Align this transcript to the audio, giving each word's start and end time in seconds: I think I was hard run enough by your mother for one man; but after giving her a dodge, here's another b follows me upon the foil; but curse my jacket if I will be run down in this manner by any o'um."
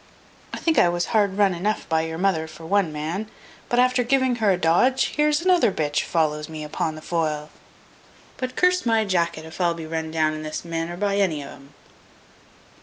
I 0.51 0.57
think 0.57 0.79
I 0.79 0.89
was 0.89 1.05
hard 1.13 1.37
run 1.37 1.53
enough 1.53 1.87
by 1.87 2.01
your 2.01 2.17
mother 2.17 2.47
for 2.47 2.65
one 2.65 2.91
man; 2.91 3.29
but 3.69 3.77
after 3.77 4.01
giving 4.01 4.37
her 4.37 4.49
a 4.49 4.57
dodge, 4.57 5.09
here's 5.15 5.43
another 5.43 5.69
b 5.69 5.87
follows 5.93 6.49
me 6.49 6.63
upon 6.63 6.95
the 6.95 7.03
foil; 7.03 7.51
but 8.37 8.55
curse 8.55 8.83
my 8.83 9.05
jacket 9.05 9.45
if 9.45 9.61
I 9.61 9.67
will 9.67 9.73
be 9.75 9.85
run 9.85 10.09
down 10.09 10.33
in 10.33 10.41
this 10.41 10.65
manner 10.65 10.97
by 10.97 11.17
any 11.17 11.43
o'um." 11.43 11.75